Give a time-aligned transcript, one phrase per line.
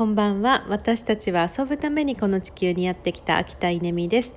[0.00, 4.32] こんばんは私たちは遊ぶためにこの地球にやってきた秋田稲美です、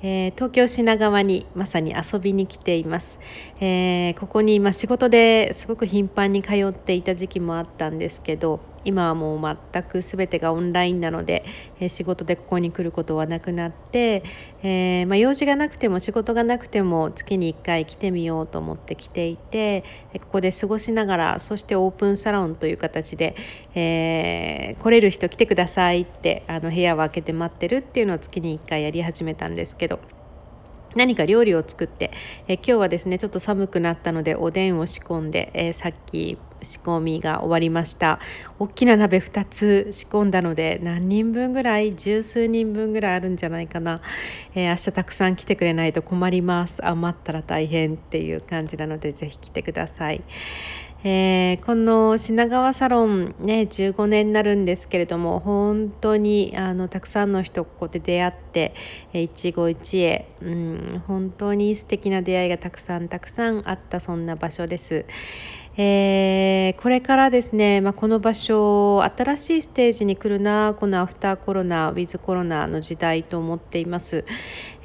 [0.00, 3.18] えー、東京品川にまさに遊びに来ています、
[3.58, 11.44] えー、ここに今仕事ですごく頻繁に通っていた時期もあったんですけど今はもう全く全てがオンラインなので、
[11.80, 14.22] えー、仕事でここに来ることはなくなって、
[14.62, 19.82] えー、まあ、用事がなくても仕事がなくても月に1回来てみようと思って来ていて
[20.20, 23.34] ここで過ごしながらそしてオープンサロンという形で、
[23.74, 29.98] え、来れる人来てくださいってあの部屋を開けて待ってるっていうのを月に1回やり始めたんですけど。
[30.96, 32.10] 何か料理を作って、
[32.48, 38.20] え今日はですねちょっと寒くなったのでおでんを仕込んで、えさっき仕込みが終わりました
[38.58, 44.02] 大きな鍋2つ仕込んだので何人分ぐらい十数人分ぐらいあるんじゃないかな、
[44.54, 50.22] えー、明日たくさん来てくれないと困ります余ったら大変っていう感じなので是非来てください。
[51.08, 58.74] えー、この品川サロンね15年になるんですけれども本当にあのたくさんの人ここで出会って
[59.12, 65.04] 一期一会、うん、本当に素敵な出会いがたくさんたくさんあったそんな場所です。
[65.78, 74.24] えー、これからですね、まあ、この場所新しいステージに来るなこのアフターコロナウィズコロナの時代と思っています、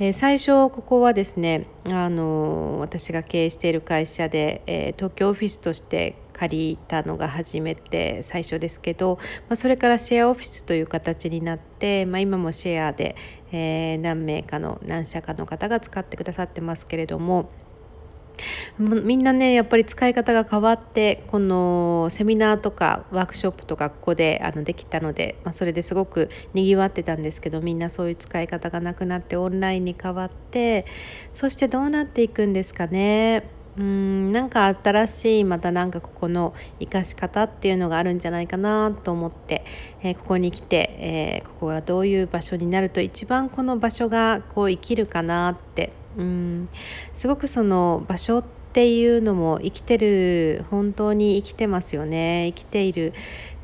[0.00, 13.14] えー、最初ここはですねあの私が経営している会社で、えー、東京オフィスとして借りたのが初めて最初ですけど、まあ、それからシェアオフィスという形になって、まあ、今もシェアで、
[13.52, 17.50] え何名かの何社かの方が使ってくださってますけれども
[18.78, 30.86] みんなねやっぱり使い方が変わってこのセミナーとかワークショップとかここであのできたので、まあ、それですごくにぎわってたんですけどみんなそういう使い方がなくなってオンラインに変わって
[31.32, 33.60] そしてどうなっていくんですかね。
[33.78, 39.64] うんなんか新しいまたなんかここの生かし方っていうのがあるんじゃないかなと思って、
[40.02, 46.68] えー、ここに来て、えー、ここがどういう場所になると一番この場所がこう生きるかなってうん
[47.14, 53.12] すごくその場所っていうのも生きてる本当に生きてますよね生きている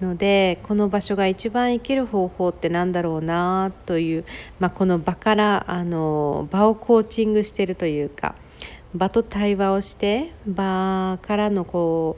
[0.00, 4.24] のでこの場所が一番生きる方法って何だろうなという、
[4.58, 8.34] まあ、この場からあの場をコーチングしてるというか
[8.94, 12.16] 場と対話をして場からのこ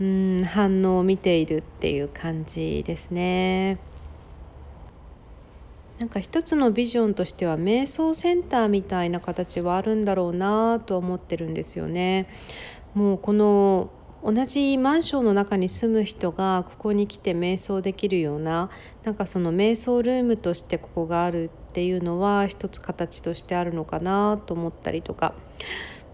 [0.00, 3.78] ううん反応を見ているっていう感じですね。
[6.00, 12.26] なんか一つのビジョンとしては瞑想センターみたいな形はあるんだろうなと思ってるんですよね。
[12.94, 13.90] もうこの
[14.24, 18.70] 同じマンションの中に住む人がここに来て瞑想できるような
[19.04, 25.34] なんかその瞑想ルームとしてここがあるっていうのは一つ形としてあるのかなと思ったりとか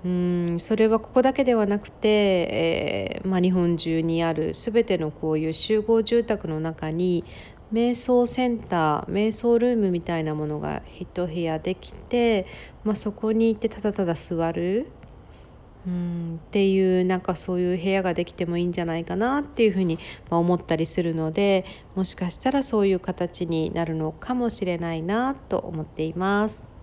[0.04, 7.24] うんそれはここだけではなくて、えー、まあ、日本中にある全てのこういう集合住宅の中に
[7.72, 12.46] 瞑想センター瞑想ルームみたいなものが一部屋できて、
[12.84, 14.86] まあ、そこに行ってただただ座る
[15.86, 19.98] うんっていうなんかそういう部屋ができてもいいんじゃないかなっていうふうに
[20.30, 26.75] 思ったりするのでもしかしたらそういう形になるのかもしれないなと思っています。